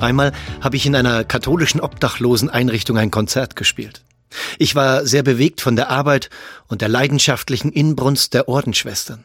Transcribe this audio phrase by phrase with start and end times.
[0.00, 4.02] Einmal habe ich in einer katholischen Obdachloseneinrichtung ein Konzert gespielt.
[4.58, 6.30] Ich war sehr bewegt von der Arbeit
[6.68, 9.24] und der leidenschaftlichen Inbrunst der Ordensschwestern.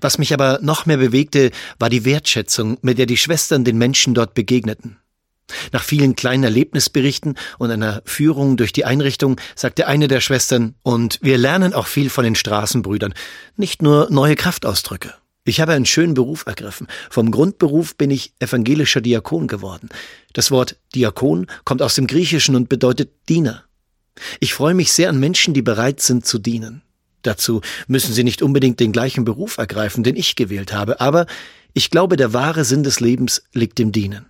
[0.00, 4.14] Was mich aber noch mehr bewegte, war die Wertschätzung, mit der die Schwestern den Menschen
[4.14, 4.98] dort begegneten.
[5.72, 11.18] Nach vielen kleinen Erlebnisberichten und einer Führung durch die Einrichtung sagte eine der Schwestern, und
[11.22, 13.14] wir lernen auch viel von den Straßenbrüdern,
[13.56, 15.14] nicht nur neue Kraftausdrücke.
[15.46, 16.86] Ich habe einen schönen Beruf ergriffen.
[17.10, 19.90] Vom Grundberuf bin ich evangelischer Diakon geworden.
[20.32, 23.64] Das Wort Diakon kommt aus dem Griechischen und bedeutet Diener.
[24.40, 26.80] Ich freue mich sehr an Menschen, die bereit sind zu dienen.
[27.20, 31.26] Dazu müssen sie nicht unbedingt den gleichen Beruf ergreifen, den ich gewählt habe, aber
[31.74, 34.26] ich glaube, der wahre Sinn des Lebens liegt im Dienen.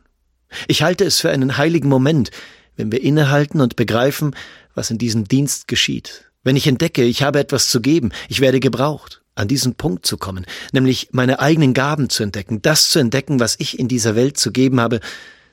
[0.66, 2.30] Ich halte es für einen heiligen Moment,
[2.76, 4.34] wenn wir innehalten und begreifen,
[4.74, 6.24] was in diesem Dienst geschieht.
[6.42, 10.16] Wenn ich entdecke, ich habe etwas zu geben, ich werde gebraucht an diesen Punkt zu
[10.16, 14.38] kommen, nämlich meine eigenen Gaben zu entdecken, das zu entdecken, was ich in dieser Welt
[14.38, 15.00] zu geben habe,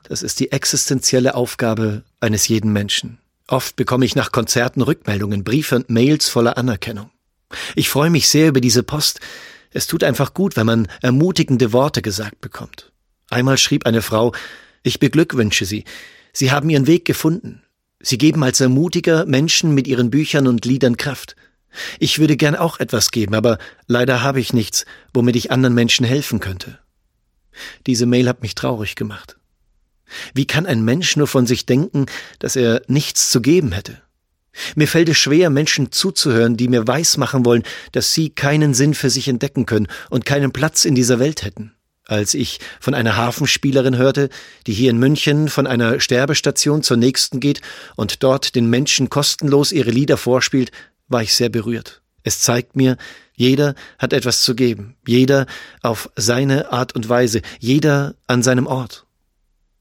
[0.04, 3.18] das ist die existenzielle Aufgabe eines jeden Menschen.
[3.48, 7.09] Oft bekomme ich nach Konzerten Rückmeldungen, Briefe und Mails voller Anerkennung.
[7.76, 9.20] Ich freue mich sehr über diese Post.
[9.72, 12.92] Es tut einfach gut, wenn man ermutigende Worte gesagt bekommt.
[13.30, 14.34] Einmal schrieb eine Frau,
[14.84, 15.86] ich beglückwünsche Sie.
[16.34, 17.62] Sie haben Ihren Weg gefunden.
[18.00, 21.36] Sie geben als Ermutiger Menschen mit Ihren Büchern und Liedern Kraft.
[22.00, 26.05] Ich würde gern auch etwas geben, aber leider habe ich nichts, womit ich anderen Menschen
[26.05, 26.80] helfen könnte.
[27.88, 29.38] Diese Mail hat mich traurig gemacht.
[30.33, 32.05] Wie kann ein Mensch nur von sich denken,
[32.39, 34.02] dass er nichts zu geben hätte?
[34.75, 37.63] Mir fällt es schwer, Menschen zuzuhören, die mir weismachen wollen,
[37.94, 41.73] dass sie keinen Sinn für sich entdecken können und keinen Platz in dieser Welt hätten.
[42.06, 44.29] Als ich von einer Hafenspielerin hörte,
[44.67, 47.62] die hier in München von einer Sterbestation zur nächsten geht
[47.96, 50.72] und dort den Menschen kostenlos ihre Lieder vorspielt,
[51.11, 52.01] war ich sehr berührt.
[52.23, 52.97] Es zeigt mir,
[53.35, 55.47] jeder hat etwas zu geben, jeder
[55.81, 59.05] auf seine Art und Weise, jeder an seinem Ort.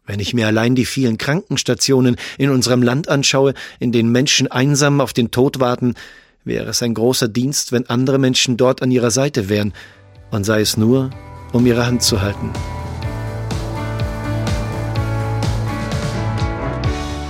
[0.06, 5.00] Wenn ich mir allein die vielen Krankenstationen in unserem Land anschaue, in denen Menschen einsam
[5.00, 5.94] auf den Tod warten,
[6.42, 9.72] wäre es ein großer Dienst, wenn andere Menschen dort an ihrer Seite wären,
[10.30, 11.10] und sei es nur,
[11.52, 12.52] um ihre Hand zu halten.